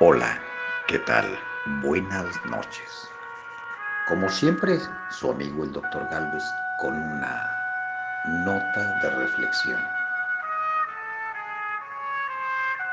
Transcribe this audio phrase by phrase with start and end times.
[0.00, 0.40] Hola,
[0.88, 1.38] ¿qué tal?
[1.80, 3.08] Buenas noches.
[4.08, 6.42] Como siempre, su amigo el doctor Galvez
[6.78, 7.48] con una
[8.24, 9.80] nota de reflexión.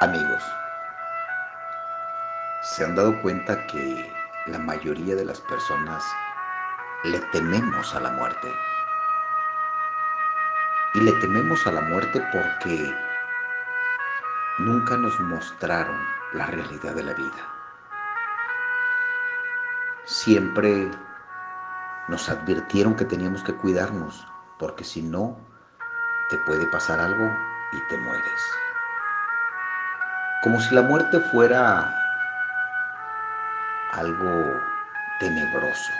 [0.01, 0.43] Amigos,
[2.61, 4.13] ¿se han dado cuenta que
[4.45, 6.03] la mayoría de las personas
[7.03, 8.53] le tememos a la muerte?
[10.93, 12.95] Y le tememos a la muerte porque
[14.59, 17.47] nunca nos mostraron la realidad de la vida.
[20.05, 20.89] Siempre
[22.07, 25.37] nos advirtieron que teníamos que cuidarnos, porque si no,
[26.29, 27.29] te puede pasar algo
[27.73, 28.41] y te mueres.
[30.43, 31.93] Como si la muerte fuera
[33.91, 34.59] algo
[35.19, 35.91] tenebroso.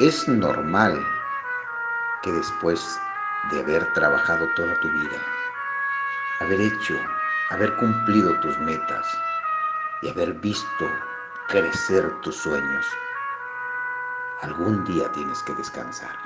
[0.00, 1.00] Es normal
[2.22, 3.00] que después
[3.50, 5.18] de haber trabajado toda tu vida,
[6.42, 6.94] haber hecho,
[7.50, 9.06] haber cumplido tus metas
[10.02, 10.90] y haber visto
[11.48, 12.86] crecer tus sueños,
[14.42, 16.16] algún día tienes que descansar.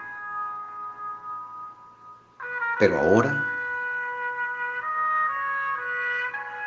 [2.78, 3.44] Pero ahora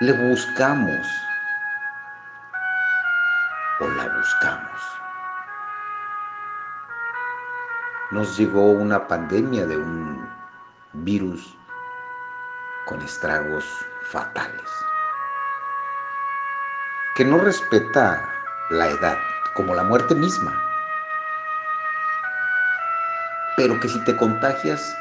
[0.02, 1.07] le buscamos
[3.79, 4.81] o la buscamos.
[8.11, 10.29] Nos llegó una pandemia de un
[10.93, 11.58] virus
[12.89, 13.63] con estragos
[14.01, 14.71] fatales,
[17.15, 18.27] que no respeta
[18.71, 19.15] la edad,
[19.53, 20.51] como la muerte misma,
[23.55, 24.97] pero que si te contagias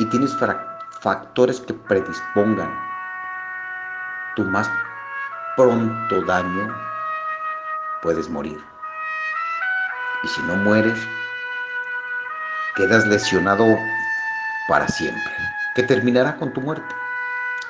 [0.00, 0.36] y tienes
[1.00, 2.76] factores que predispongan
[4.34, 4.68] tu más
[5.56, 6.76] pronto daño,
[8.02, 8.60] puedes morir.
[10.24, 10.98] Y si no mueres,
[12.74, 13.78] quedas lesionado
[14.66, 15.32] para siempre,
[15.76, 16.99] que terminará con tu muerte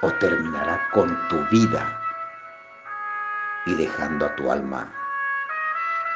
[0.02, 2.00] o terminará con tu vida
[3.66, 4.90] y dejando a tu alma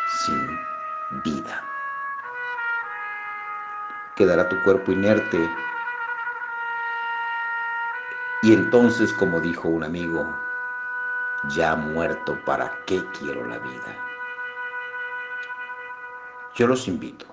[0.08, 0.58] sin
[1.22, 1.62] vida.
[4.16, 5.50] Quedará tu cuerpo inerte
[8.42, 10.26] y entonces, como dijo un amigo,
[11.48, 13.96] ya muerto, ¿para qué quiero la vida?
[16.54, 17.26] Yo los invito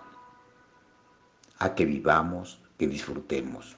[1.59, 3.77] a que vivamos, que disfrutemos,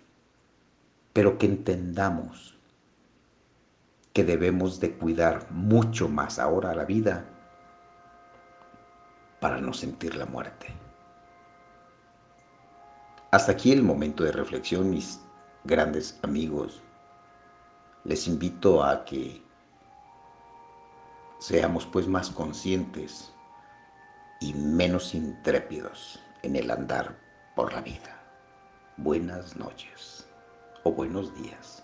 [1.11, 2.55] pero que entendamos
[4.13, 7.25] que debemos de cuidar mucho más ahora la vida
[9.39, 10.67] para no sentir la muerte.
[13.31, 15.19] Hasta aquí el momento de reflexión, mis
[15.63, 16.81] grandes amigos.
[18.03, 19.43] Les invito a que
[21.39, 23.33] seamos pues más conscientes
[24.39, 27.17] y menos intrépidos en el andar
[27.55, 28.21] por la vida.
[28.97, 30.27] Buenas noches
[30.83, 31.83] o buenos días.